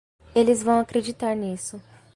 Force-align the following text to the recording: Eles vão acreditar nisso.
Eles 0.33 0.63
vão 0.63 0.79
acreditar 0.79 1.35
nisso. 1.35 1.79